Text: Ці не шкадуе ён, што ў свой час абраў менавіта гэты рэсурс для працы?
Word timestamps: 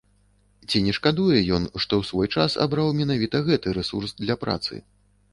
Ці 0.69 0.79
не 0.85 0.93
шкадуе 0.97 1.41
ён, 1.57 1.67
што 1.83 1.93
ў 1.99 2.03
свой 2.09 2.27
час 2.35 2.55
абраў 2.65 2.89
менавіта 3.01 3.41
гэты 3.49 3.75
рэсурс 3.77 4.15
для 4.23 4.35
працы? 4.45 4.81